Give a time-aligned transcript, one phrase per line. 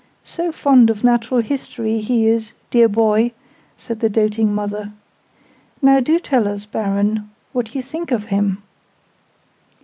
[0.23, 3.33] "So fond of Natural History as he is, dear boy!"
[3.77, 4.93] said the doting mother.
[5.79, 8.63] "Now do tell us, Baron, what you think of him!"